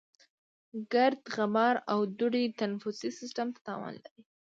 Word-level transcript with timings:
ګرد، 0.93 1.21
غبار 1.35 1.75
او 1.91 1.99
دوړې 2.17 2.43
تنفسي 2.59 3.09
سیستم 3.19 3.47
ته 3.53 3.59
تاوان 3.67 3.93
لري. 4.03 4.21